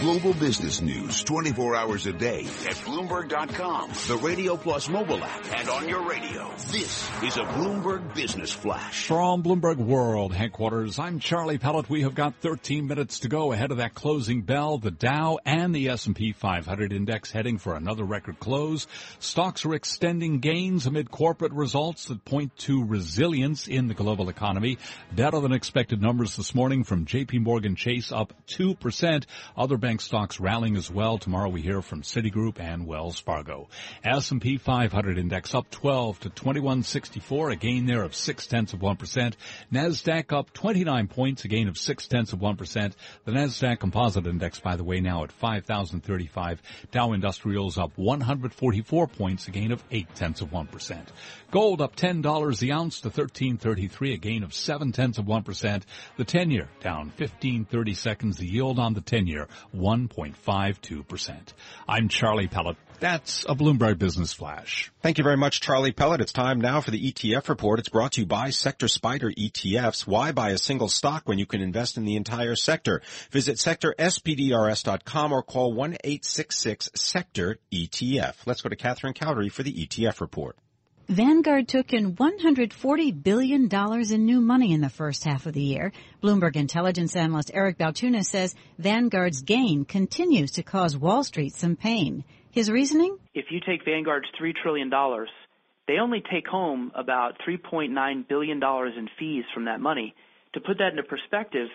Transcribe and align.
Global 0.00 0.32
business 0.32 0.80
news 0.80 1.22
24 1.24 1.76
hours 1.76 2.06
a 2.06 2.12
day 2.14 2.40
at 2.40 2.74
Bloomberg.com, 2.86 3.90
the 4.08 4.16
Radio 4.16 4.56
Plus 4.56 4.88
mobile 4.88 5.22
app, 5.22 5.52
and 5.54 5.68
on 5.68 5.86
your 5.86 6.08
radio. 6.08 6.50
This 6.72 7.06
is 7.22 7.36
a 7.36 7.42
Bloomberg 7.42 8.14
Business 8.14 8.50
Flash. 8.50 9.08
From 9.08 9.42
Bloomberg 9.42 9.76
World 9.76 10.32
headquarters, 10.32 10.98
I'm 10.98 11.18
Charlie 11.18 11.58
Pellett. 11.58 11.90
We 11.90 12.00
have 12.02 12.14
got 12.14 12.34
13 12.36 12.86
minutes 12.86 13.20
to 13.20 13.28
go 13.28 13.52
ahead 13.52 13.72
of 13.72 13.76
that 13.76 13.92
closing 13.92 14.40
bell. 14.40 14.78
The 14.78 14.90
Dow 14.90 15.38
and 15.44 15.74
the 15.74 15.90
S&P 15.90 16.32
500 16.32 16.94
index 16.94 17.30
heading 17.30 17.58
for 17.58 17.74
another 17.74 18.04
record 18.04 18.40
close. 18.40 18.86
Stocks 19.18 19.66
are 19.66 19.74
extending 19.74 20.38
gains 20.38 20.86
amid 20.86 21.10
corporate 21.10 21.52
results 21.52 22.06
that 22.06 22.24
point 22.24 22.56
to 22.60 22.82
resilience 22.82 23.68
in 23.68 23.88
the 23.88 23.94
global 23.94 24.30
economy. 24.30 24.78
Better 25.12 25.40
than 25.40 25.52
expected 25.52 26.00
numbers 26.00 26.36
this 26.36 26.54
morning 26.54 26.84
from 26.84 27.04
JP 27.04 27.42
Morgan 27.42 27.76
Chase 27.76 28.10
up 28.12 28.32
2%. 28.46 29.24
Other 29.58 29.76
banks 29.76 29.90
bank 30.00 30.06
stocks 30.06 30.40
rallying 30.40 30.78
as 30.78 30.90
well. 30.90 31.18
Tomorrow 31.18 31.50
we 31.50 31.60
hear 31.60 31.82
from 31.82 32.00
Citigroup 32.00 32.58
and 32.58 32.86
Wells 32.86 33.20
Fargo. 33.20 33.68
S&P 34.02 34.56
500 34.56 35.18
index 35.18 35.54
up 35.54 35.70
12 35.70 36.20
to 36.20 36.30
2164, 36.30 37.50
a 37.50 37.56
gain 37.56 37.84
there 37.84 38.02
of 38.02 38.14
six 38.14 38.46
tenths 38.46 38.72
of 38.72 38.80
1%. 38.80 39.34
NASDAQ 39.70 40.32
up 40.32 40.54
29 40.54 41.08
points, 41.08 41.44
a 41.44 41.48
gain 41.48 41.68
of 41.68 41.76
six 41.76 42.08
tenths 42.08 42.32
of 42.32 42.38
1%. 42.38 42.92
The 43.26 43.32
NASDAQ 43.32 43.78
composite 43.78 44.26
index, 44.26 44.58
by 44.58 44.76
the 44.76 44.84
way, 44.84 45.00
now 45.00 45.22
at 45.24 45.32
5,035. 45.32 46.62
Dow 46.92 47.12
Industrials 47.12 47.76
up 47.76 47.92
144 47.96 49.06
points, 49.06 49.48
a 49.48 49.50
gain 49.50 49.70
of 49.70 49.84
eight 49.90 50.14
tenths 50.14 50.40
of 50.40 50.48
1%. 50.48 51.06
Gold 51.50 51.82
up 51.82 51.94
$10 51.94 52.58
the 52.58 52.72
ounce 52.72 53.00
to 53.02 53.08
1333, 53.08 54.14
a 54.14 54.16
gain 54.16 54.44
of 54.44 54.54
seven 54.54 54.92
tenths 54.92 55.18
of 55.18 55.26
1%. 55.26 55.82
The 56.16 56.24
10 56.24 56.50
year 56.50 56.68
down 56.80 57.06
1530 57.18 57.94
seconds, 57.94 58.38
the 58.38 58.46
yield 58.46 58.78
on 58.78 58.94
the 58.94 59.00
10 59.00 59.26
year 59.26 59.48
1.52%. 59.80 61.52
I'm 61.88 62.08
Charlie 62.08 62.48
Pellett. 62.48 62.76
That's 63.00 63.44
a 63.48 63.54
Bloomberg 63.54 63.98
Business 63.98 64.34
Flash. 64.34 64.92
Thank 65.00 65.16
you 65.16 65.24
very 65.24 65.38
much, 65.38 65.62
Charlie 65.62 65.92
Pellett. 65.92 66.20
It's 66.20 66.32
time 66.32 66.60
now 66.60 66.82
for 66.82 66.90
the 66.90 67.12
ETF 67.12 67.48
report. 67.48 67.78
It's 67.78 67.88
brought 67.88 68.12
to 68.12 68.20
you 68.20 68.26
by 68.26 68.50
Sector 68.50 68.88
SPDR 68.88 69.34
ETFs. 69.34 70.06
Why 70.06 70.32
buy 70.32 70.50
a 70.50 70.58
single 70.58 70.88
stock 70.88 71.26
when 71.26 71.38
you 71.38 71.46
can 71.46 71.62
invest 71.62 71.96
in 71.96 72.04
the 72.04 72.16
entire 72.16 72.56
sector? 72.56 73.00
Visit 73.30 73.56
sectorspdrs.com 73.56 75.32
or 75.32 75.42
call 75.42 75.74
1-866-SECTOR-ETF. 75.74 78.34
Let's 78.44 78.60
go 78.60 78.68
to 78.68 78.76
Catherine 78.76 79.14
Cowdery 79.14 79.50
for 79.50 79.62
the 79.62 79.72
ETF 79.72 80.20
report. 80.20 80.58
Vanguard 81.10 81.66
took 81.66 81.92
in 81.92 82.14
$140 82.14 83.22
billion 83.24 83.68
in 83.68 84.26
new 84.26 84.40
money 84.40 84.72
in 84.72 84.80
the 84.80 84.88
first 84.88 85.24
half 85.24 85.44
of 85.46 85.54
the 85.54 85.60
year. 85.60 85.90
Bloomberg 86.22 86.54
intelligence 86.54 87.16
analyst 87.16 87.50
Eric 87.52 87.78
Balchunas 87.78 88.26
says 88.26 88.54
Vanguard's 88.78 89.42
gain 89.42 89.84
continues 89.84 90.52
to 90.52 90.62
cause 90.62 90.96
Wall 90.96 91.24
Street 91.24 91.52
some 91.52 91.74
pain. 91.74 92.22
His 92.52 92.70
reasoning? 92.70 93.18
If 93.34 93.46
you 93.50 93.58
take 93.58 93.84
Vanguard's 93.84 94.28
$3 94.40 94.54
trillion, 94.62 94.88
they 95.88 95.98
only 96.00 96.22
take 96.32 96.46
home 96.46 96.92
about 96.94 97.40
$3.9 97.44 98.28
billion 98.28 98.62
in 98.62 99.08
fees 99.18 99.44
from 99.52 99.64
that 99.64 99.80
money. 99.80 100.14
To 100.54 100.60
put 100.60 100.78
that 100.78 100.90
into 100.90 101.02
perspective, 101.02 101.66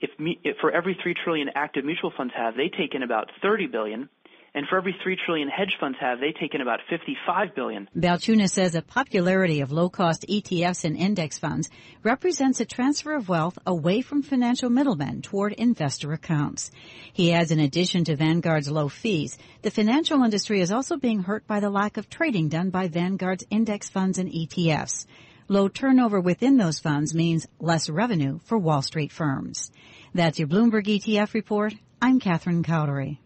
if, 0.00 0.10
if 0.18 0.56
for 0.60 0.72
every 0.72 0.98
3 1.00 1.14
trillion 1.22 1.50
active 1.54 1.84
mutual 1.84 2.12
funds 2.16 2.34
have, 2.36 2.56
they 2.56 2.68
take 2.68 2.96
in 2.96 3.04
about 3.04 3.30
$30 3.44 3.70
billion. 3.70 4.08
And 4.54 4.66
for 4.68 4.76
every 4.76 4.94
three 5.02 5.16
trillion 5.16 5.48
hedge 5.48 5.78
funds 5.80 5.96
have, 5.98 6.20
they 6.20 6.32
take 6.32 6.54
in 6.54 6.60
about 6.60 6.80
55 6.90 7.54
billion. 7.54 7.88
Balchunas 7.96 8.50
says 8.50 8.72
the 8.72 8.82
popularity 8.82 9.62
of 9.62 9.72
low-cost 9.72 10.26
ETFs 10.28 10.84
and 10.84 10.94
index 10.94 11.38
funds 11.38 11.70
represents 12.02 12.60
a 12.60 12.66
transfer 12.66 13.14
of 13.14 13.30
wealth 13.30 13.58
away 13.64 14.02
from 14.02 14.22
financial 14.22 14.68
middlemen 14.68 15.22
toward 15.22 15.54
investor 15.54 16.12
accounts. 16.12 16.70
He 17.14 17.32
adds 17.32 17.50
in 17.50 17.60
addition 17.60 18.04
to 18.04 18.16
Vanguard's 18.16 18.70
low 18.70 18.90
fees, 18.90 19.38
the 19.62 19.70
financial 19.70 20.22
industry 20.22 20.60
is 20.60 20.70
also 20.70 20.98
being 20.98 21.22
hurt 21.22 21.46
by 21.46 21.60
the 21.60 21.70
lack 21.70 21.96
of 21.96 22.10
trading 22.10 22.48
done 22.50 22.68
by 22.68 22.88
Vanguard's 22.88 23.46
index 23.48 23.88
funds 23.88 24.18
and 24.18 24.30
ETFs. 24.30 25.06
Low 25.48 25.68
turnover 25.68 26.20
within 26.20 26.58
those 26.58 26.78
funds 26.78 27.14
means 27.14 27.48
less 27.58 27.88
revenue 27.88 28.40
for 28.44 28.58
Wall 28.58 28.82
Street 28.82 29.12
firms. 29.12 29.70
That's 30.14 30.38
your 30.38 30.48
Bloomberg 30.48 30.84
ETF 30.84 31.32
report. 31.32 31.74
I'm 32.02 32.20
Catherine 32.20 32.62
Cowdery. 32.62 33.18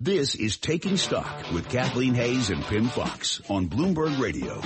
This 0.00 0.36
is 0.36 0.58
Taking 0.58 0.96
Stock 0.96 1.50
with 1.52 1.68
Kathleen 1.68 2.14
Hays 2.14 2.50
and 2.50 2.62
Pimm 2.62 2.86
Fox 2.86 3.40
on 3.50 3.68
Bloomberg 3.68 4.20
Radio. 4.20 4.62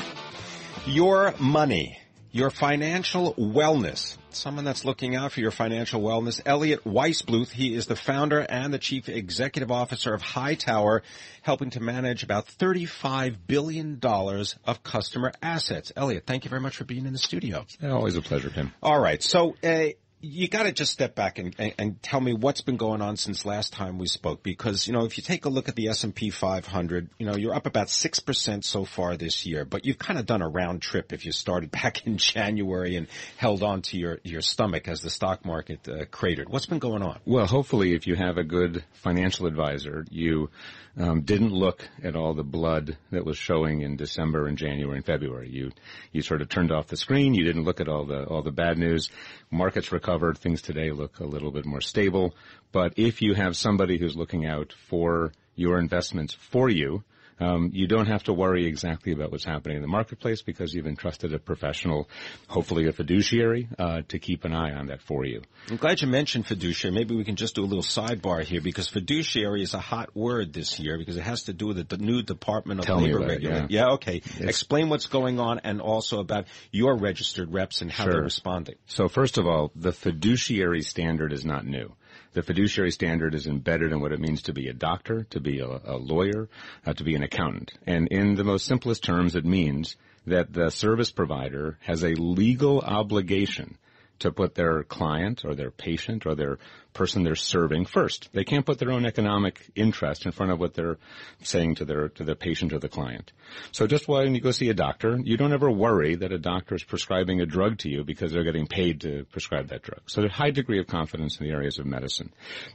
Your 0.85 1.33
money, 1.39 1.99
your 2.33 2.51
financial 2.51 3.33
wellness. 3.37 4.19
Someone 4.29 4.67
that's 4.67 4.85
looking 4.85 5.17
out 5.17 5.33
for 5.33 5.41
your 5.41 5.51
financial 5.51 6.03
wellness. 6.03 6.43
Elliott 6.45 6.85
Weissbluth. 6.85 7.51
He 7.51 7.75
is 7.75 7.87
the 7.87 7.97
founder 7.97 8.41
and 8.41 8.75
the 8.75 8.79
chief 8.79 9.09
executive 9.09 9.71
officer 9.71 10.13
of 10.13 10.21
Hightower, 10.21 11.03
helping 11.41 11.71
to 11.71 11.81
manage 11.81 12.23
about 12.23 12.47
$35 12.47 13.37
billion 13.47 14.01
of 14.03 14.83
customer 14.83 15.33
assets. 15.43 15.93
Elliott, 15.97 16.25
thank 16.27 16.45
you 16.45 16.51
very 16.51 16.61
much 16.61 16.77
for 16.77 16.85
being 16.85 17.07
in 17.07 17.15
the 17.15 17.19
studio. 17.19 17.65
Always 17.83 18.17
a 18.17 18.23
pleasure, 18.23 18.51
Pimm. 18.51 18.71
All 18.83 19.01
right. 19.01 19.23
So, 19.23 19.57
uh, 19.65 19.93
you 20.23 20.47
got 20.47 20.63
to 20.63 20.73
just 20.73 20.93
step 20.93 21.17
back 21.17 21.41
and, 21.41 21.55
and, 21.59 21.75
and, 21.79 22.03
tell 22.03 22.21
me 22.21 22.33
what's 22.33 22.61
been 22.61 22.77
going 22.77 23.03
on 23.03 23.17
since 23.17 23.45
last 23.45 23.73
time 23.73 23.99
we 23.99 24.07
spoke. 24.07 24.43
Because 24.43 24.87
you 24.87 24.93
know, 24.93 25.05
if 25.05 25.19
you 25.19 25.23
take 25.23 25.45
a 25.45 25.49
look 25.49 25.69
at 25.69 25.75
the 25.75 25.89
S 25.89 26.05
and 26.05 26.15
P 26.15 26.31
500, 26.31 27.11
you 27.19 27.27
know, 27.27 27.35
you're 27.35 27.55
up 27.55 27.67
about 27.67 27.91
six 27.91 28.21
percent 28.21 28.65
so 28.65 28.85
far 28.85 29.17
this 29.17 29.45
year. 29.45 29.65
But 29.65 29.85
you've 29.85 29.99
kind 29.99 30.19
of 30.19 30.27
done 30.27 30.41
a 30.41 30.49
round 30.49 30.81
trip 30.81 31.13
if 31.13 31.27
you 31.27 31.33
started 31.33 31.71
back 31.83 32.07
in 32.07 32.19
January 32.19 32.97
and 32.97 33.09
held 33.37 33.65
on 33.65 33.83
to 33.83 33.99
your 33.99 34.21
your 34.23 34.41
stomach 34.41 34.87
as 34.87 35.03
the 35.03 35.11
stock 35.11 35.45
market 35.45 35.89
uh, 35.89 36.05
cratered. 36.11 36.49
What's 36.49 36.67
been 36.67 36.79
going 36.79 37.03
on? 37.03 37.19
Well, 37.25 37.47
hopefully, 37.47 37.95
if 37.95 38.07
you 38.07 38.15
have 38.15 38.39
a 38.39 38.45
good 38.45 38.85
financial 38.93 39.47
advisor, 39.47 40.07
you 40.09 40.51
um, 40.97 41.23
didn't 41.23 41.53
look 41.53 41.89
at 42.05 42.17
all 42.17 42.35
the 42.35 42.45
blood 42.45 42.97
that 43.11 43.25
was 43.25 43.39
showing 43.39 43.81
in 43.81 43.97
December 43.97 44.47
and 44.47 44.59
January 44.59 44.97
and 44.97 45.07
February. 45.07 45.49
You 45.49 45.73
you 46.13 46.23
sort 46.23 46.43
of 46.43 46.49
turned 46.49 46.71
off 46.71 46.87
the 46.87 46.97
screen. 46.97 47.35
You 47.35 47.45
didn't 47.45 47.65
look 47.65 47.81
at 47.81 47.89
all 47.89 48.05
the 48.05 48.25
all 48.25 48.43
the 48.43 48.53
bad 48.53 48.79
news. 48.79 49.09
Markets 49.51 49.91
recovered. 49.91 50.12
Things 50.37 50.61
today 50.61 50.91
look 50.91 51.21
a 51.21 51.25
little 51.25 51.51
bit 51.51 51.65
more 51.65 51.81
stable. 51.81 52.35
But 52.71 52.93
if 52.97 53.23
you 53.23 53.35
have 53.35 53.57
somebody 53.57 53.99
who's 53.99 54.15
looking 54.15 54.45
out 54.45 54.75
for 54.89 55.33
your 55.55 55.79
investments 55.79 56.35
for 56.35 56.69
you, 56.69 57.03
um, 57.41 57.71
you 57.73 57.87
don't 57.87 58.07
have 58.07 58.25
to 58.25 58.33
worry 58.33 58.67
exactly 58.67 59.13
about 59.13 59.33
what's 59.33 59.45
happening 59.45 59.77
in 59.77 59.83
the 59.83 59.89
marketplace 59.89 60.43
because 60.43 60.73
you've 60.73 60.87
entrusted 60.87 61.35
a 61.35 61.39
professional, 61.39 62.09
hopefully 62.49 62.89
a 62.89 62.93
fiduciary, 62.93 63.69
uh, 63.79 64.03
to 64.09 64.19
keep 64.19 64.45
an 64.45 64.55
eye 64.55 64.73
on 64.73 64.87
that 64.87 65.03
for 65.03 65.25
you. 65.25 65.43
I'm 65.69 65.77
glad 65.77 66.01
you 66.01 66.09
mentioned 66.09 66.47
fiduciary. 66.47 66.95
Maybe 66.95 67.17
we 67.17 67.25
can 67.25 67.37
just 67.37 67.55
do 67.55 67.63
a 67.63 67.67
little 67.67 67.83
sidebar 67.83 68.43
here 68.43 68.61
because 68.61 68.89
fiduciary 68.89 69.63
is 69.63 69.75
a 69.75 69.81
hot 69.81 70.15
word 70.15 70.53
this 70.53 70.79
year 70.79 70.99
because 70.99 71.17
it 71.17 71.23
has 71.23 71.45
to 71.45 71.53
do 71.53 71.69
with 71.69 71.89
the 71.89 71.97
new 71.99 72.23
Department 72.23 72.81
of 72.81 72.87
Tell 72.87 73.01
Labor 73.01 73.21
regulation. 73.21 73.67
Yeah. 73.71 73.87
yeah. 73.87 73.93
okay. 73.95 74.17
It's, 74.17 74.41
Explain 74.41 74.89
what's 74.89 75.07
going 75.07 75.41
on 75.41 75.61
and 75.65 75.81
also 75.81 76.21
about 76.21 76.47
your 76.71 76.97
registered 76.97 77.53
reps 77.53 77.83
and 77.83 77.91
how 77.91 78.05
sure. 78.05 78.13
they're 78.15 78.23
responding. 78.23 78.77
So 78.87 79.09
first 79.09 79.39
of 79.39 79.47
all, 79.47 79.73
the 79.75 79.93
fiduciary 79.93 80.83
standard 80.83 81.33
is 81.33 81.45
not 81.45 81.67
new. 81.67 81.95
The 82.35 82.43
fiduciary 82.43 82.91
standard 82.91 83.35
is 83.35 83.47
embedded 83.47 83.93
in 83.93 84.01
what 84.01 84.13
it 84.13 84.21
means 84.21 84.43
to 84.43 84.53
be 84.53 84.69
a 84.69 84.73
doctor, 84.73 85.25
to 85.31 85.41
be 85.41 85.61
a, 85.61 85.67
a 85.85 85.97
lawyer, 85.97 86.49
uh, 86.87 86.95
to 86.95 87.05
be 87.05 87.15
an 87.15 87.23
accountant. 87.23 87.73
And 87.87 88.09
in 88.09 88.37
the 88.37 88.45
most 88.45 88.67
simplest 88.67 89.05
terms, 89.05 89.35
it 89.35 89.45
means 89.45 89.97
that 90.27 90.53
the 90.53 90.71
service 90.71 91.11
provider 91.11 91.79
has 91.83 92.03
a 92.03 92.15
legal 92.15 92.81
obligation 92.81 93.77
to 94.21 94.31
put 94.31 94.55
their 94.55 94.85
client 94.85 95.45
or 95.45 95.55
their 95.55 95.71
patient 95.71 96.27
or 96.27 96.35
their 96.35 96.59
person 96.93 97.23
they're 97.23 97.35
serving 97.35 97.87
first. 97.87 98.29
They 98.33 98.45
can't 98.45 98.67
put 98.67 98.79
their 98.79 98.93
own 98.93 99.07
economic 99.07 99.71
interest 99.75 100.27
in 100.27 100.33
front 100.33 100.53
of 100.53 100.61
what 100.61 100.75
they're 100.75 100.99
saying 101.43 101.77
to 101.77 101.85
their 101.85 102.09
to 102.11 102.25
the 102.25 102.37
patient 102.37 102.73
or 102.73 102.79
the 102.79 102.89
client. 102.89 103.33
So 103.73 103.87
just 103.87 104.09
when 104.09 104.35
you 104.35 104.41
go 104.41 104.51
see 104.51 104.69
a 104.69 104.75
doctor, 104.75 105.19
you 105.23 105.37
don't 105.37 105.53
ever 105.53 105.71
worry 105.71 106.17
that 106.17 106.33
a 106.33 106.39
doctor 106.39 106.75
is 106.75 106.85
prescribing 106.85 107.41
a 107.41 107.47
drug 107.47 107.79
to 107.79 107.89
you 107.89 108.05
because 108.05 108.33
they're 108.33 108.45
getting 108.45 108.67
paid 108.67 109.01
to 109.03 109.25
prescribe 109.33 109.69
that 109.69 109.83
drug. 109.83 110.01
So 110.07 110.21
there's 110.21 110.33
a 110.33 110.37
high 110.37 110.51
degree 110.51 110.79
of 110.79 110.87
confidence 110.87 111.39
in 111.39 111.47
the 111.47 111.53
areas 111.53 111.79
of 111.79 111.87
medicine. 111.87 112.33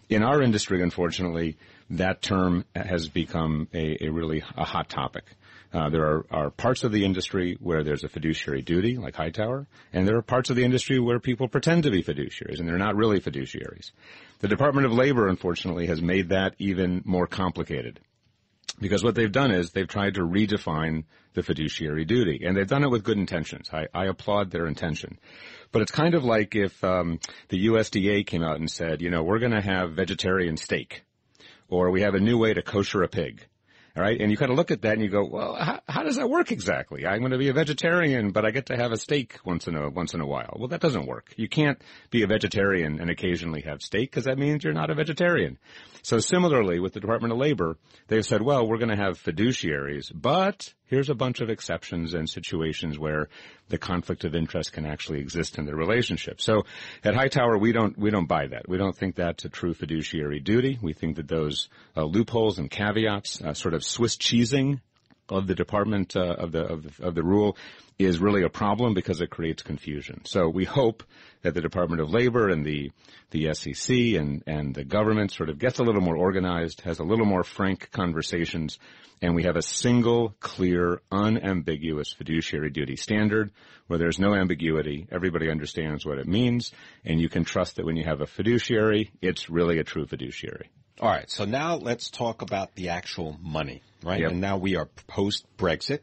In 0.09 0.23
our 0.23 0.41
industry, 0.41 0.81
unfortunately, 0.81 1.57
that 1.91 2.21
term 2.21 2.65
has 2.75 3.07
become 3.07 3.67
a, 3.73 4.05
a 4.05 4.09
really 4.09 4.43
a 4.55 4.65
hot 4.65 4.89
topic. 4.89 5.23
Uh, 5.73 5.89
there 5.89 6.05
are, 6.05 6.25
are 6.31 6.49
parts 6.49 6.83
of 6.83 6.91
the 6.91 7.03
industry 7.03 7.57
where 7.59 7.83
there's 7.83 8.03
a 8.03 8.09
fiduciary 8.09 8.61
duty, 8.61 8.97
like 8.97 9.15
Hightower, 9.15 9.67
and 9.91 10.07
there 10.07 10.17
are 10.17 10.21
parts 10.21 10.49
of 10.49 10.55
the 10.55 10.63
industry 10.63 10.99
where 10.99 11.19
people 11.19 11.47
pretend 11.47 11.83
to 11.83 11.91
be 11.91 12.01
fiduciaries, 12.01 12.59
and 12.59 12.67
they're 12.67 12.77
not 12.77 12.95
really 12.95 13.19
fiduciaries. 13.19 13.91
The 14.39 14.47
Department 14.47 14.85
of 14.85 14.93
Labor, 14.93 15.27
unfortunately, 15.27 15.87
has 15.87 16.01
made 16.01 16.29
that 16.29 16.55
even 16.57 17.01
more 17.05 17.27
complicated. 17.27 17.99
Because 18.79 19.03
what 19.03 19.15
they've 19.15 19.31
done 19.31 19.51
is 19.51 19.71
they've 19.71 19.87
tried 19.87 20.15
to 20.15 20.21
redefine 20.21 21.03
the 21.33 21.43
fiduciary 21.43 22.05
duty, 22.05 22.43
and 22.45 22.55
they've 22.55 22.67
done 22.67 22.83
it 22.83 22.91
with 22.91 23.03
good 23.03 23.17
intentions. 23.17 23.69
I, 23.73 23.87
I 23.93 24.05
applaud 24.05 24.51
their 24.51 24.67
intention. 24.67 25.19
But 25.71 25.81
it's 25.81 25.91
kind 25.91 26.13
of 26.13 26.23
like 26.23 26.55
if 26.55 26.81
um, 26.83 27.19
the 27.49 27.67
USDA 27.67 28.25
came 28.25 28.43
out 28.43 28.59
and 28.59 28.69
said, 28.69 29.01
you 29.01 29.09
know, 29.09 29.23
we're 29.23 29.39
going 29.39 29.51
to 29.51 29.61
have 29.61 29.93
vegetarian 29.93 30.57
steak, 30.57 31.03
or 31.67 31.91
we 31.91 32.01
have 32.01 32.13
a 32.13 32.19
new 32.19 32.37
way 32.37 32.53
to 32.53 32.61
kosher 32.61 33.03
a 33.03 33.07
pig. 33.07 33.45
All 33.97 34.03
right. 34.03 34.21
And 34.21 34.29
you 34.29 34.37
kind 34.37 34.51
of 34.51 34.57
look 34.57 34.69
at 34.69 34.83
that 34.83 34.93
and 34.93 35.01
you 35.01 35.09
go, 35.09 35.25
well, 35.25 35.55
how, 35.55 35.81
how, 35.87 36.03
does 36.03 36.17
that 36.17 36.29
work 36.29 36.51
exactly? 36.51 37.07
I'm 37.07 37.21
going 37.21 37.31
to 37.31 37.39
be 37.39 37.49
a 37.49 37.53
vegetarian, 37.53 38.29
but 38.29 38.45
I 38.45 38.51
get 38.51 38.67
to 38.67 38.77
have 38.77 38.91
a 38.91 38.97
steak 38.97 39.39
once 39.43 39.67
in 39.67 39.75
a, 39.75 39.89
once 39.89 40.13
in 40.13 40.21
a 40.21 40.25
while. 40.27 40.55
Well, 40.55 40.67
that 40.67 40.81
doesn't 40.81 41.07
work. 41.07 41.33
You 41.35 41.49
can't 41.49 41.81
be 42.11 42.21
a 42.21 42.27
vegetarian 42.27 42.99
and 42.99 43.09
occasionally 43.09 43.61
have 43.61 43.81
steak 43.81 44.11
because 44.11 44.25
that 44.25 44.37
means 44.37 44.63
you're 44.63 44.71
not 44.71 44.91
a 44.91 44.93
vegetarian. 44.93 45.57
So 46.03 46.19
similarly 46.19 46.79
with 46.79 46.93
the 46.93 46.99
Department 46.99 47.33
of 47.33 47.39
Labor, 47.39 47.79
they've 48.07 48.23
said, 48.23 48.43
well, 48.43 48.67
we're 48.67 48.77
going 48.77 48.95
to 48.95 49.03
have 49.03 49.19
fiduciaries, 49.19 50.11
but 50.13 50.75
here's 50.87 51.09
a 51.09 51.15
bunch 51.15 51.41
of 51.41 51.49
exceptions 51.49 52.13
and 52.13 52.29
situations 52.29 52.97
where 52.97 53.29
the 53.69 53.77
conflict 53.77 54.23
of 54.23 54.33
interest 54.33 54.73
can 54.73 54.85
actually 54.85 55.19
exist 55.19 55.57
in 55.57 55.65
the 55.65 55.75
relationship. 55.75 56.41
So 56.41 56.65
at 57.03 57.15
Hightower, 57.15 57.57
we 57.57 57.71
don't 57.71 57.97
we 57.97 58.09
don't 58.09 58.27
buy 58.27 58.47
that. 58.47 58.67
We 58.67 58.77
don't 58.77 58.95
think 58.95 59.15
that's 59.15 59.45
a 59.45 59.49
true 59.49 59.73
fiduciary 59.73 60.39
duty. 60.39 60.79
We 60.81 60.93
think 60.93 61.17
that 61.17 61.27
those 61.27 61.69
uh, 61.95 62.03
loopholes 62.03 62.57
and 62.57 62.69
caveats, 62.69 63.41
uh, 63.41 63.53
sort 63.53 63.73
of 63.73 63.83
Swiss 63.83 64.17
cheesing 64.17 64.79
of 65.29 65.47
the 65.47 65.55
department 65.55 66.15
uh, 66.15 66.35
of 66.37 66.51
the 66.51 66.61
of 66.61 66.99
of 66.99 67.15
the 67.15 67.23
rule 67.23 67.57
is 67.99 68.19
really 68.19 68.43
a 68.43 68.49
problem 68.49 68.93
because 68.93 69.21
it 69.21 69.29
creates 69.29 69.63
confusion. 69.63 70.21
So 70.25 70.47
we 70.47 70.65
hope 70.65 71.03
that 71.41 71.53
the 71.53 71.61
Department 71.61 72.01
of 72.01 72.11
Labor 72.11 72.49
and 72.49 72.65
the 72.65 72.91
the 73.31 73.53
SEC 73.53 73.95
and 73.95 74.43
and 74.45 74.73
the 74.73 74.83
government 74.83 75.31
sort 75.31 75.49
of 75.49 75.59
gets 75.59 75.79
a 75.79 75.83
little 75.83 76.01
more 76.01 76.17
organized, 76.17 76.81
has 76.81 76.99
a 76.99 77.03
little 77.03 77.25
more 77.25 77.43
frank 77.43 77.89
conversations, 77.91 78.77
and 79.21 79.35
we 79.35 79.43
have 79.43 79.55
a 79.55 79.61
single, 79.61 80.35
clear, 80.39 81.01
unambiguous 81.11 82.13
fiduciary 82.13 82.69
duty 82.69 82.95
standard 82.95 83.51
where 83.87 83.99
there's 83.99 84.19
no 84.19 84.35
ambiguity. 84.35 85.07
Everybody 85.11 85.49
understands 85.49 86.05
what 86.05 86.19
it 86.19 86.27
means, 86.27 86.71
and 87.05 87.19
you 87.19 87.29
can 87.29 87.45
trust 87.45 87.77
that 87.77 87.85
when 87.85 87.95
you 87.95 88.03
have 88.03 88.21
a 88.21 88.27
fiduciary, 88.27 89.11
it's 89.21 89.49
really 89.49 89.79
a 89.79 89.83
true 89.83 90.05
fiduciary. 90.05 90.69
All 90.99 91.09
right, 91.09 91.29
so 91.29 91.45
now 91.45 91.75
let's 91.75 92.09
talk 92.09 92.41
about 92.41 92.73
the 92.73 92.89
actual 92.89 93.37
money, 93.39 93.83
right? 94.07 94.21
Yep. 94.21 94.31
And 94.31 94.41
now 94.41 94.57
we 94.57 94.75
are 94.75 94.85
post 95.07 95.45
Brexit. 95.57 95.99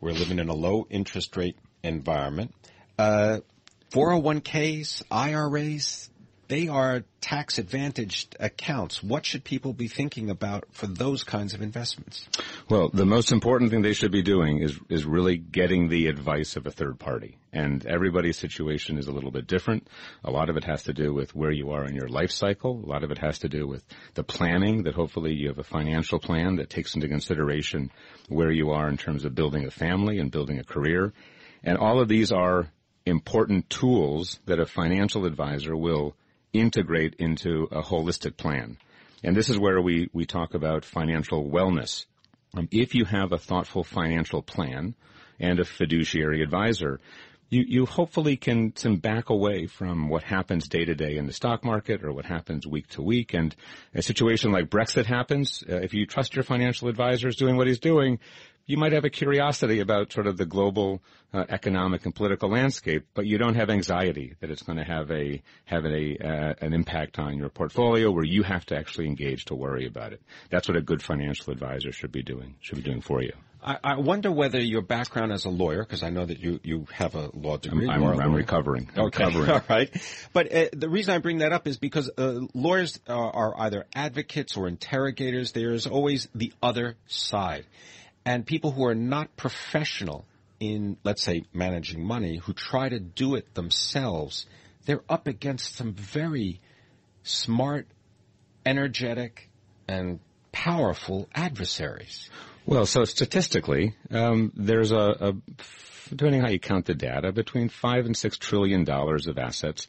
We're 0.00 0.12
living 0.12 0.38
in 0.38 0.48
a 0.48 0.54
low 0.54 0.86
interest 0.90 1.36
rate 1.36 1.58
environment. 1.82 2.54
Uh, 2.98 3.40
401ks, 3.90 5.02
IRAs, 5.10 6.10
they 6.48 6.68
are 6.68 7.04
tax 7.20 7.58
advantaged 7.58 8.36
accounts. 8.38 9.02
What 9.02 9.26
should 9.26 9.44
people 9.44 9.72
be 9.72 9.88
thinking 9.88 10.30
about 10.30 10.64
for 10.70 10.86
those 10.86 11.24
kinds 11.24 11.54
of 11.54 11.62
investments? 11.62 12.28
Well, 12.68 12.88
the 12.88 13.06
most 13.06 13.32
important 13.32 13.70
thing 13.70 13.82
they 13.82 13.92
should 13.92 14.12
be 14.12 14.22
doing 14.22 14.62
is 14.62 14.78
is 14.88 15.04
really 15.04 15.36
getting 15.36 15.88
the 15.88 16.06
advice 16.06 16.56
of 16.56 16.66
a 16.66 16.70
third 16.70 16.98
party. 16.98 17.38
And 17.52 17.86
everybody's 17.86 18.38
situation 18.38 18.98
is 18.98 19.06
a 19.06 19.12
little 19.12 19.30
bit 19.30 19.46
different. 19.46 19.88
A 20.24 20.30
lot 20.30 20.50
of 20.50 20.56
it 20.56 20.64
has 20.64 20.84
to 20.84 20.92
do 20.92 21.14
with 21.14 21.34
where 21.34 21.50
you 21.50 21.70
are 21.70 21.84
in 21.86 21.94
your 21.94 22.08
life 22.08 22.30
cycle. 22.30 22.72
A 22.84 22.86
lot 22.86 23.02
of 23.02 23.10
it 23.10 23.18
has 23.18 23.38
to 23.40 23.48
do 23.48 23.66
with 23.66 23.84
the 24.14 24.24
planning 24.24 24.82
that 24.82 24.94
hopefully 24.94 25.32
you 25.32 25.48
have 25.48 25.58
a 25.58 25.64
financial 25.64 26.18
plan 26.18 26.56
that 26.56 26.70
takes 26.70 26.94
into 26.94 27.08
consideration 27.08 27.90
where 28.28 28.50
you 28.50 28.70
are 28.70 28.88
in 28.88 28.96
terms 28.98 29.24
of 29.24 29.34
building 29.34 29.64
a 29.64 29.70
family 29.70 30.18
and 30.18 30.30
building 30.30 30.58
a 30.58 30.64
career. 30.64 31.12
And 31.64 31.78
all 31.78 32.00
of 32.00 32.08
these 32.08 32.30
are 32.30 32.70
important 33.06 33.70
tools 33.70 34.38
that 34.46 34.60
a 34.60 34.66
financial 34.66 35.24
advisor 35.24 35.76
will 35.76 36.14
integrate 36.60 37.14
into 37.18 37.68
a 37.70 37.82
holistic 37.82 38.36
plan. 38.36 38.76
And 39.22 39.36
this 39.36 39.48
is 39.48 39.58
where 39.58 39.80
we, 39.80 40.08
we 40.12 40.26
talk 40.26 40.54
about 40.54 40.84
financial 40.84 41.48
wellness. 41.48 42.06
Um, 42.56 42.68
if 42.70 42.94
you 42.94 43.04
have 43.04 43.32
a 43.32 43.38
thoughtful 43.38 43.84
financial 43.84 44.42
plan 44.42 44.94
and 45.40 45.60
a 45.60 45.64
fiduciary 45.64 46.42
advisor, 46.42 47.00
you, 47.48 47.64
you 47.66 47.86
hopefully 47.86 48.36
can, 48.36 48.72
can 48.72 48.96
back 48.96 49.30
away 49.30 49.66
from 49.66 50.08
what 50.08 50.22
happens 50.22 50.68
day 50.68 50.84
to 50.84 50.94
day 50.94 51.16
in 51.16 51.26
the 51.26 51.32
stock 51.32 51.64
market 51.64 52.02
or 52.02 52.12
what 52.12 52.24
happens 52.24 52.66
week 52.66 52.88
to 52.88 53.02
week. 53.02 53.34
And 53.34 53.54
a 53.94 54.02
situation 54.02 54.52
like 54.52 54.68
Brexit 54.68 55.06
happens, 55.06 55.62
uh, 55.68 55.76
if 55.76 55.94
you 55.94 56.06
trust 56.06 56.34
your 56.34 56.42
financial 56.42 56.88
advisor 56.88 57.28
is 57.28 57.36
doing 57.36 57.56
what 57.56 57.68
he's 57.68 57.78
doing, 57.78 58.18
you 58.66 58.76
might 58.76 58.92
have 58.92 59.04
a 59.04 59.10
curiosity 59.10 59.80
about 59.80 60.12
sort 60.12 60.26
of 60.26 60.36
the 60.36 60.44
global 60.44 61.00
uh, 61.32 61.44
economic 61.48 62.04
and 62.04 62.14
political 62.14 62.50
landscape, 62.50 63.06
but 63.14 63.24
you 63.24 63.38
don't 63.38 63.54
have 63.54 63.70
anxiety 63.70 64.34
that 64.40 64.50
it's 64.50 64.62
going 64.62 64.78
to 64.78 64.84
have 64.84 65.10
a 65.10 65.42
have 65.64 65.84
a 65.84 66.16
uh, 66.18 66.54
an 66.60 66.72
impact 66.72 67.18
on 67.18 67.38
your 67.38 67.48
portfolio 67.48 68.10
where 68.10 68.24
you 68.24 68.42
have 68.42 68.66
to 68.66 68.76
actually 68.76 69.06
engage 69.06 69.44
to 69.46 69.54
worry 69.54 69.86
about 69.86 70.12
it. 70.12 70.20
That's 70.50 70.68
what 70.68 70.76
a 70.76 70.82
good 70.82 71.02
financial 71.02 71.52
advisor 71.52 71.92
should 71.92 72.12
be 72.12 72.22
doing 72.22 72.56
should 72.60 72.76
be 72.76 72.82
doing 72.82 73.00
for 73.00 73.22
you. 73.22 73.32
I, 73.62 73.78
I 73.82 73.96
wonder 73.96 74.30
whether 74.30 74.60
your 74.60 74.82
background 74.82 75.32
as 75.32 75.44
a 75.44 75.50
lawyer, 75.50 75.82
because 75.82 76.04
I 76.04 76.10
know 76.10 76.24
that 76.24 76.38
you, 76.38 76.60
you 76.62 76.86
have 76.92 77.16
a 77.16 77.30
law 77.34 77.56
degree. 77.56 77.88
I'm, 77.88 78.04
I'm, 78.04 78.20
I'm 78.20 78.34
recovering. 78.34 78.88
I'm 78.94 79.06
okay, 79.06 79.24
recovering. 79.24 79.50
all 79.50 79.62
right. 79.68 79.90
But 80.32 80.54
uh, 80.54 80.66
the 80.72 80.88
reason 80.88 81.14
I 81.14 81.18
bring 81.18 81.38
that 81.38 81.52
up 81.52 81.66
is 81.66 81.76
because 81.76 82.08
uh, 82.16 82.40
lawyers 82.54 83.00
are 83.08 83.58
either 83.58 83.86
advocates 83.92 84.56
or 84.56 84.68
interrogators. 84.68 85.50
There 85.50 85.72
is 85.72 85.86
always 85.86 86.28
the 86.32 86.52
other 86.62 86.96
side 87.06 87.66
and 88.26 88.44
people 88.44 88.72
who 88.72 88.84
are 88.84 88.94
not 88.94 89.36
professional 89.36 90.26
in, 90.58 90.96
let's 91.04 91.22
say, 91.22 91.44
managing 91.54 92.04
money, 92.04 92.38
who 92.38 92.52
try 92.52 92.88
to 92.88 92.98
do 92.98 93.36
it 93.36 93.54
themselves, 93.54 94.46
they're 94.84 95.04
up 95.08 95.28
against 95.28 95.76
some 95.76 95.92
very 95.94 96.60
smart, 97.22 97.86
energetic, 98.66 99.48
and 99.86 100.18
powerful 100.50 101.28
adversaries. 101.34 102.28
Well, 102.66 102.84
so 102.84 103.04
statistically, 103.04 103.94
um, 104.10 104.50
there's 104.56 104.90
a, 104.90 104.96
a, 104.96 105.32
depending 106.08 106.40
how 106.40 106.48
you 106.48 106.58
count 106.58 106.86
the 106.86 106.94
data, 106.94 107.30
between 107.30 107.68
five 107.68 108.06
and 108.06 108.16
six 108.16 108.38
trillion 108.38 108.82
dollars 108.82 109.28
of 109.28 109.38
assets 109.38 109.86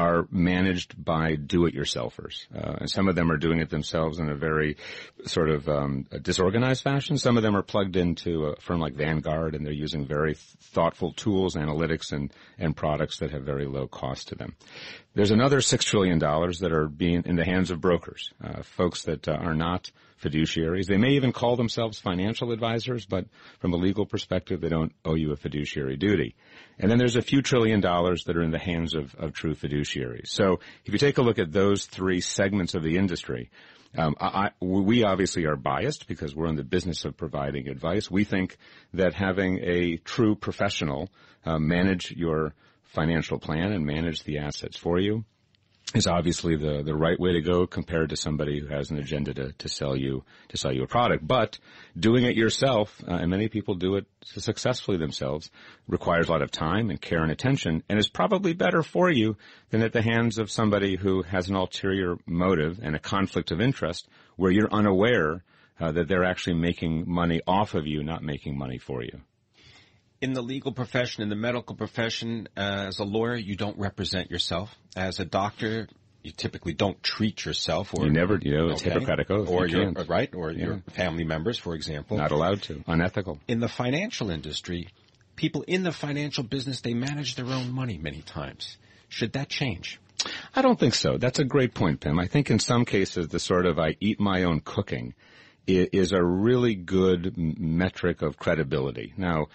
are 0.00 0.26
managed 0.30 0.92
by 1.12 1.34
do-it-yourselfers, 1.34 2.46
uh, 2.54 2.76
and 2.80 2.90
some 2.90 3.06
of 3.08 3.14
them 3.14 3.30
are 3.30 3.36
doing 3.36 3.60
it 3.60 3.68
themselves 3.68 4.18
in 4.18 4.30
a 4.30 4.34
very 4.34 4.78
sort 5.26 5.50
of 5.50 5.68
um, 5.68 6.06
disorganized 6.22 6.82
fashion. 6.82 7.18
Some 7.18 7.36
of 7.36 7.42
them 7.42 7.54
are 7.54 7.62
plugged 7.62 7.96
into 7.96 8.46
a 8.46 8.56
firm 8.60 8.80
like 8.80 8.94
Vanguard, 8.94 9.54
and 9.54 9.64
they're 9.64 9.84
using 9.86 10.06
very 10.06 10.34
thoughtful 10.74 11.12
tools, 11.12 11.54
analytics, 11.54 12.12
and 12.12 12.32
and 12.58 12.74
products 12.74 13.18
that 13.18 13.30
have 13.30 13.42
very 13.42 13.66
low 13.66 13.86
cost 13.86 14.28
to 14.28 14.34
them. 14.34 14.54
There's 15.14 15.32
another 15.32 15.60
six 15.60 15.84
trillion 15.84 16.18
dollars 16.18 16.60
that 16.60 16.72
are 16.72 16.88
being 16.88 17.24
in 17.26 17.36
the 17.36 17.44
hands 17.44 17.70
of 17.70 17.80
brokers, 17.80 18.32
uh, 18.42 18.62
folks 18.62 19.02
that 19.02 19.28
uh, 19.28 19.32
are 19.32 19.54
not 19.54 19.90
fiduciaries. 20.22 20.86
They 20.86 20.98
may 20.98 21.12
even 21.12 21.32
call 21.32 21.56
themselves 21.56 21.98
financial 21.98 22.52
advisors, 22.52 23.06
but 23.06 23.26
from 23.58 23.72
a 23.72 23.76
legal 23.76 24.06
perspective, 24.06 24.60
they 24.60 24.68
don't 24.68 24.92
owe 25.04 25.14
you 25.14 25.32
a 25.32 25.36
fiduciary 25.36 25.96
duty. 25.96 26.36
And 26.80 26.90
then 26.90 26.98
there's 26.98 27.16
a 27.16 27.22
few 27.22 27.42
trillion 27.42 27.80
dollars 27.80 28.24
that 28.24 28.36
are 28.36 28.42
in 28.42 28.50
the 28.50 28.58
hands 28.58 28.94
of, 28.94 29.14
of 29.16 29.34
true 29.34 29.54
fiduciaries. 29.54 30.28
So 30.28 30.60
if 30.84 30.92
you 30.92 30.98
take 30.98 31.18
a 31.18 31.22
look 31.22 31.38
at 31.38 31.52
those 31.52 31.84
three 31.84 32.20
segments 32.22 32.74
of 32.74 32.82
the 32.82 32.96
industry, 32.96 33.50
um, 33.96 34.16
I, 34.20 34.50
we 34.60 35.02
obviously 35.02 35.44
are 35.46 35.56
biased 35.56 36.08
because 36.08 36.34
we're 36.34 36.46
in 36.46 36.56
the 36.56 36.64
business 36.64 37.04
of 37.04 37.16
providing 37.16 37.68
advice. 37.68 38.10
We 38.10 38.24
think 38.24 38.56
that 38.94 39.14
having 39.14 39.58
a 39.62 39.98
true 39.98 40.34
professional 40.36 41.10
uh, 41.44 41.58
manage 41.58 42.12
your 42.12 42.54
financial 42.84 43.38
plan 43.38 43.72
and 43.72 43.84
manage 43.84 44.24
the 44.24 44.38
assets 44.38 44.76
for 44.76 44.98
you 44.98 45.24
is 45.94 46.06
obviously 46.06 46.56
the, 46.56 46.82
the 46.84 46.94
right 46.94 47.18
way 47.18 47.32
to 47.32 47.40
go 47.40 47.66
compared 47.66 48.10
to 48.10 48.16
somebody 48.16 48.60
who 48.60 48.68
has 48.68 48.90
an 48.90 48.98
agenda 48.98 49.34
to, 49.34 49.52
to 49.52 49.68
sell 49.68 49.96
you 49.96 50.24
to 50.48 50.56
sell 50.56 50.72
you 50.72 50.84
a 50.84 50.86
product. 50.86 51.26
But 51.26 51.58
doing 51.98 52.24
it 52.24 52.36
yourself, 52.36 53.02
uh, 53.06 53.14
and 53.14 53.30
many 53.30 53.48
people 53.48 53.74
do 53.74 53.96
it 53.96 54.06
successfully 54.24 54.98
themselves, 54.98 55.50
requires 55.88 56.28
a 56.28 56.32
lot 56.32 56.42
of 56.42 56.50
time 56.50 56.90
and 56.90 57.00
care 57.00 57.22
and 57.22 57.32
attention, 57.32 57.82
and 57.88 57.98
is 57.98 58.08
probably 58.08 58.52
better 58.52 58.82
for 58.82 59.10
you 59.10 59.36
than 59.70 59.82
at 59.82 59.92
the 59.92 60.02
hands 60.02 60.38
of 60.38 60.50
somebody 60.50 60.96
who 60.96 61.22
has 61.22 61.48
an 61.48 61.56
ulterior 61.56 62.16
motive 62.24 62.78
and 62.82 62.94
a 62.94 63.00
conflict 63.00 63.50
of 63.50 63.60
interest 63.60 64.08
where 64.36 64.52
you're 64.52 64.72
unaware 64.72 65.42
uh, 65.80 65.90
that 65.90 66.06
they're 66.08 66.24
actually 66.24 66.54
making 66.54 67.04
money 67.06 67.40
off 67.46 67.74
of 67.74 67.86
you, 67.86 68.04
not 68.04 68.22
making 68.22 68.56
money 68.56 68.78
for 68.78 69.02
you 69.02 69.20
in 70.20 70.34
the 70.34 70.42
legal 70.42 70.72
profession, 70.72 71.22
in 71.22 71.28
the 71.28 71.36
medical 71.36 71.74
profession, 71.74 72.48
uh, 72.56 72.88
as 72.88 72.98
a 72.98 73.04
lawyer, 73.04 73.36
you 73.36 73.56
don't 73.56 73.78
represent 73.78 74.30
yourself. 74.30 74.74
As 74.94 75.18
a 75.18 75.24
doctor, 75.24 75.88
you 76.22 76.32
typically 76.32 76.74
don't 76.74 77.02
treat 77.02 77.44
yourself 77.44 77.94
or 77.94 78.04
you 78.04 78.12
never 78.12 78.38
you 78.40 78.56
know 78.56 78.68
it's 78.68 78.82
okay, 78.82 78.90
Hippocratic 78.90 79.30
oath. 79.30 79.48
Or 79.48 79.66
you 79.66 79.78
your 79.78 79.92
right 80.04 80.32
or 80.34 80.50
yeah. 80.50 80.66
your 80.66 80.82
family 80.90 81.24
members 81.24 81.58
for 81.58 81.74
example. 81.74 82.18
Not 82.18 82.30
allowed 82.30 82.62
to. 82.64 82.84
Unethical. 82.86 83.38
In 83.48 83.60
the 83.60 83.68
financial 83.68 84.30
industry 84.30 84.88
people 85.36 85.62
in 85.62 85.82
the 85.82 85.92
financial 85.92 86.44
business 86.44 86.82
they 86.82 86.94
manage 86.94 87.36
their 87.36 87.46
own 87.46 87.72
money 87.72 87.96
many 87.96 88.20
times. 88.20 88.76
Should 89.08 89.32
that 89.32 89.48
change? 89.48 89.98
I 90.54 90.60
don't 90.60 90.78
think 90.78 90.94
so. 90.94 91.16
That's 91.16 91.38
a 91.38 91.44
great 91.44 91.72
point 91.72 92.00
Pimm. 92.00 92.18
I 92.18 92.26
think 92.26 92.50
in 92.50 92.58
some 92.58 92.84
cases 92.84 93.28
the 93.28 93.38
sort 93.38 93.64
of 93.64 93.78
I 93.78 93.96
eat 94.00 94.20
my 94.20 94.44
own 94.44 94.60
cooking 94.60 95.14
is 95.66 96.12
a 96.12 96.22
really 96.22 96.74
good 96.74 97.36
metric 97.36 98.22
of 98.22 98.36
credibility. 98.36 99.14
Now, 99.16 99.46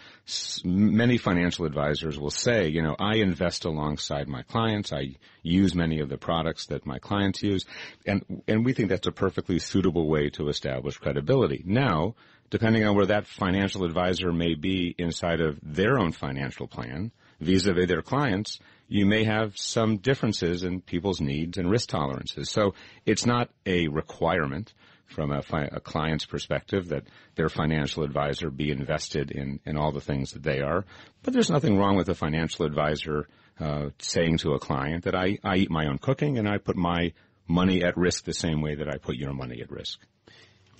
many 0.63 1.17
financial 1.17 1.65
advisors 1.65 2.17
will 2.17 2.31
say, 2.31 2.67
you 2.67 2.81
know, 2.81 2.95
I 2.99 3.17
invest 3.17 3.65
alongside 3.65 4.27
my 4.27 4.43
clients. 4.43 4.93
I 4.93 5.15
use 5.43 5.75
many 5.75 5.99
of 5.99 6.09
the 6.09 6.17
products 6.17 6.67
that 6.67 6.85
my 6.85 6.99
clients 6.99 7.43
use. 7.43 7.65
And, 8.05 8.43
and 8.47 8.65
we 8.65 8.73
think 8.73 8.89
that's 8.89 9.07
a 9.07 9.11
perfectly 9.11 9.59
suitable 9.59 10.07
way 10.07 10.29
to 10.31 10.47
establish 10.47 10.97
credibility. 10.97 11.63
Now, 11.65 12.15
depending 12.49 12.85
on 12.85 12.95
where 12.95 13.07
that 13.07 13.27
financial 13.27 13.83
advisor 13.83 14.31
may 14.31 14.55
be 14.55 14.95
inside 14.97 15.41
of 15.41 15.59
their 15.61 15.99
own 15.99 16.11
financial 16.11 16.67
plan, 16.67 17.11
vis-a-vis 17.39 17.87
their 17.87 18.01
clients, 18.01 18.59
you 18.87 19.05
may 19.05 19.23
have 19.23 19.57
some 19.57 19.97
differences 19.97 20.63
in 20.63 20.79
people's 20.81 21.19
needs 21.19 21.57
and 21.57 21.69
risk 21.69 21.89
tolerances. 21.89 22.49
So 22.49 22.75
it's 23.05 23.25
not 23.25 23.49
a 23.65 23.87
requirement 23.87 24.73
from 25.07 25.31
a, 25.31 25.41
fi- 25.41 25.69
a, 25.71 25.79
client's 25.79 26.25
perspective 26.25 26.89
that 26.89 27.03
their 27.35 27.49
financial 27.49 28.03
advisor 28.03 28.49
be 28.49 28.71
invested 28.71 29.31
in, 29.31 29.59
in 29.65 29.77
all 29.77 29.91
the 29.91 30.01
things 30.01 30.31
that 30.31 30.43
they 30.43 30.61
are. 30.61 30.85
But 31.23 31.33
there's 31.33 31.49
nothing 31.49 31.77
wrong 31.77 31.95
with 31.95 32.09
a 32.09 32.15
financial 32.15 32.65
advisor 32.65 33.27
uh, 33.59 33.89
saying 33.99 34.39
to 34.39 34.53
a 34.53 34.59
client 34.59 35.05
that 35.05 35.15
I, 35.15 35.37
I 35.43 35.57
eat 35.57 35.71
my 35.71 35.87
own 35.87 35.97
cooking 35.97 36.37
and 36.37 36.47
I 36.47 36.57
put 36.57 36.75
my 36.75 37.13
money 37.47 37.83
at 37.83 37.97
risk 37.97 38.25
the 38.25 38.33
same 38.33 38.61
way 38.61 38.75
that 38.75 38.89
I 38.89 38.97
put 38.97 39.15
your 39.15 39.33
money 39.33 39.61
at 39.61 39.71
risk. 39.71 39.99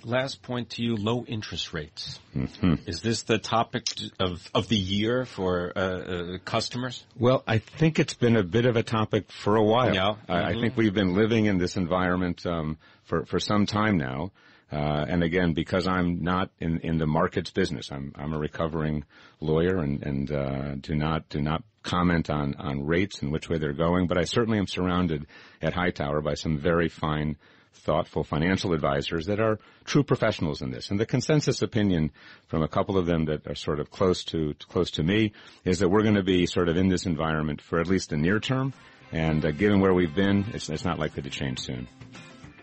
Last 0.06 0.40
point 0.40 0.70
to 0.70 0.84
you, 0.84 0.94
low 0.94 1.24
interest 1.24 1.72
rates. 1.72 2.20
Mm-hmm. 2.32 2.74
Is 2.86 3.02
this 3.02 3.24
the 3.24 3.38
topic 3.38 3.88
of, 4.20 4.48
of 4.54 4.68
the 4.68 4.76
year 4.76 5.26
for 5.26 5.72
uh, 5.74 5.80
uh, 5.80 6.38
customers? 6.44 7.04
Well, 7.18 7.42
I 7.44 7.58
think 7.58 7.98
it's 7.98 8.14
been 8.14 8.36
a 8.36 8.44
bit 8.44 8.66
of 8.66 8.76
a 8.76 8.84
topic 8.84 9.32
for 9.32 9.56
a 9.56 9.64
while. 9.64 9.92
Yeah. 9.92 10.02
Mm-hmm. 10.10 10.32
I, 10.32 10.50
I, 10.50 10.52
think 10.60 10.76
we've 10.76 10.94
been 10.94 11.16
living 11.16 11.46
in 11.46 11.58
this 11.58 11.76
environment 11.76 12.46
um, 12.46 12.78
for, 13.02 13.26
for 13.26 13.40
some 13.40 13.66
time 13.66 13.98
now. 13.98 14.30
Uh, 14.70 15.04
and 15.08 15.24
again, 15.24 15.54
because 15.54 15.88
I'm 15.88 16.22
not 16.22 16.50
in, 16.60 16.78
in 16.82 16.98
the 16.98 17.06
markets 17.08 17.50
business, 17.50 17.90
I'm, 17.90 18.12
I'm 18.14 18.32
a 18.32 18.38
recovering 18.38 19.02
lawyer 19.40 19.78
and, 19.78 20.04
and 20.04 20.30
uh, 20.30 20.74
do 20.76 20.94
not 20.94 21.28
do 21.30 21.42
not 21.42 21.64
comment 21.82 22.30
on, 22.30 22.54
on 22.54 22.86
rates 22.86 23.22
and 23.22 23.32
which 23.32 23.48
way 23.48 23.58
they're 23.58 23.72
going. 23.72 24.06
But 24.06 24.18
I 24.18 24.24
certainly 24.24 24.58
am 24.58 24.68
surrounded 24.68 25.26
at 25.60 25.72
Hightower 25.72 26.20
by 26.20 26.34
some 26.34 26.58
very 26.58 26.88
fine 26.88 27.36
thoughtful 27.76 28.24
financial 28.24 28.72
advisors 28.72 29.26
that 29.26 29.40
are 29.40 29.58
true 29.84 30.02
professionals 30.02 30.62
in 30.62 30.70
this. 30.70 30.90
And 30.90 30.98
the 30.98 31.06
consensus 31.06 31.62
opinion 31.62 32.10
from 32.48 32.62
a 32.62 32.68
couple 32.68 32.98
of 32.98 33.06
them 33.06 33.26
that 33.26 33.46
are 33.46 33.54
sort 33.54 33.80
of 33.80 33.90
close 33.90 34.24
to 34.24 34.54
close 34.68 34.90
to 34.92 35.02
me 35.02 35.32
is 35.64 35.78
that 35.78 35.88
we're 35.88 36.02
going 36.02 36.14
to 36.14 36.22
be 36.22 36.46
sort 36.46 36.68
of 36.68 36.76
in 36.76 36.88
this 36.88 37.06
environment 37.06 37.60
for 37.60 37.80
at 37.80 37.86
least 37.86 38.10
the 38.10 38.16
near 38.16 38.40
term. 38.40 38.72
And 39.12 39.44
uh, 39.44 39.52
given 39.52 39.80
where 39.80 39.94
we've 39.94 40.14
been, 40.14 40.46
it's, 40.52 40.68
it's 40.68 40.84
not 40.84 40.98
likely 40.98 41.22
to 41.22 41.30
change 41.30 41.60
soon. 41.60 41.86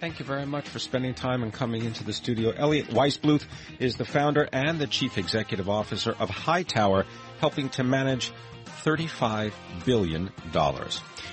Thank 0.04 0.20
you 0.20 0.26
very 0.26 0.46
much 0.46 0.68
for 0.68 0.80
spending 0.80 1.14
time 1.14 1.44
and 1.44 1.54
coming 1.54 1.86
into 1.86 2.04
the 2.04 2.12
studio. 2.12 2.52
Elliott 2.52 2.88
Weissbluth 2.88 3.46
is 3.80 3.96
the 3.96 4.04
founder 4.04 4.50
and 4.52 4.78
the 4.78 4.86
chief 4.86 5.18
executive 5.18 5.70
officer 5.70 6.14
of 6.20 6.30
Hightower, 6.30 7.06
helping 7.44 7.68
to 7.68 7.84
manage 7.84 8.32
$35 8.86 9.52
billion. 9.84 10.32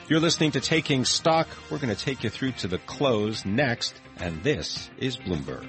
You're 0.09 0.19
listening 0.19 0.51
to 0.51 0.61
Taking 0.61 1.05
Stock. 1.05 1.47
We're 1.71 1.79
going 1.79 1.95
to 1.95 2.05
take 2.05 2.25
you 2.25 2.31
through 2.31 2.51
to 2.63 2.67
the 2.67 2.79
close 2.79 3.45
next, 3.45 3.95
and 4.17 4.43
this 4.43 4.91
is 4.99 5.17
Bloomberg. 5.17 5.69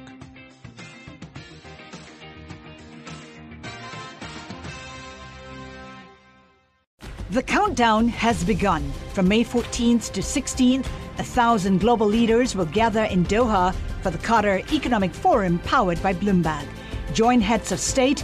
The 7.29 7.43
countdown 7.43 8.07
has 8.07 8.43
begun. 8.43 8.91
From 9.13 9.27
May 9.27 9.43
14th 9.43 10.11
to 10.13 10.21
16th, 10.21 10.87
a 11.19 11.23
thousand 11.23 11.81
global 11.81 12.07
leaders 12.07 12.55
will 12.55 12.65
gather 12.65 13.03
in 13.03 13.25
Doha 13.25 13.75
for 14.01 14.09
the 14.09 14.17
Qatar 14.17 14.73
Economic 14.73 15.13
Forum 15.13 15.59
powered 15.59 16.01
by 16.01 16.15
Bloomberg. 16.15 16.65
Join 17.13 17.41
heads 17.41 17.71
of 17.71 17.79
state, 17.79 18.23